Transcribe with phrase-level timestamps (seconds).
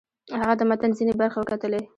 [0.41, 1.81] هغه د متن ځینې برخې وکتلې.